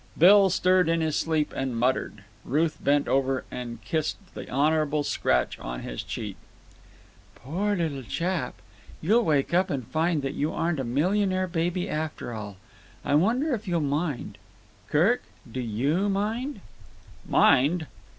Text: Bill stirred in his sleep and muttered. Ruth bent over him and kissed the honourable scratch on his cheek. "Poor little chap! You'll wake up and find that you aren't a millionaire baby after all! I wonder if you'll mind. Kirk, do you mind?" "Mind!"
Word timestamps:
Bill 0.17 0.49
stirred 0.49 0.89
in 0.89 0.99
his 1.01 1.15
sleep 1.15 1.53
and 1.55 1.77
muttered. 1.77 2.23
Ruth 2.43 2.83
bent 2.83 3.07
over 3.07 3.41
him 3.41 3.45
and 3.51 3.81
kissed 3.83 4.17
the 4.33 4.49
honourable 4.49 5.03
scratch 5.03 5.59
on 5.59 5.81
his 5.81 6.01
cheek. 6.01 6.37
"Poor 7.35 7.75
little 7.75 8.01
chap! 8.01 8.55
You'll 8.99 9.21
wake 9.23 9.53
up 9.53 9.69
and 9.69 9.85
find 9.85 10.23
that 10.23 10.33
you 10.33 10.51
aren't 10.53 10.79
a 10.79 10.83
millionaire 10.83 11.45
baby 11.45 11.87
after 11.87 12.33
all! 12.33 12.57
I 13.05 13.13
wonder 13.13 13.53
if 13.53 13.67
you'll 13.67 13.79
mind. 13.81 14.39
Kirk, 14.89 15.21
do 15.51 15.59
you 15.61 16.09
mind?" 16.09 16.61
"Mind!" 17.29 17.85